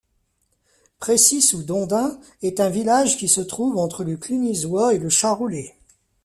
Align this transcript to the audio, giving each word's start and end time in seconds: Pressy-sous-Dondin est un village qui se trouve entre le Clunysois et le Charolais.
Pressy-sous-Dondin 0.97 2.19
est 2.41 2.59
un 2.59 2.69
village 2.69 3.17
qui 3.17 3.27
se 3.27 3.39
trouve 3.41 3.77
entre 3.77 4.03
le 4.03 4.17
Clunysois 4.17 4.95
et 4.95 4.97
le 4.97 5.09
Charolais. 5.09 5.75